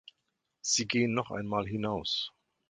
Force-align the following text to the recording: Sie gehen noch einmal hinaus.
Sie 0.61 0.87
gehen 0.87 1.13
noch 1.13 1.29
einmal 1.29 1.67
hinaus. 1.67 2.31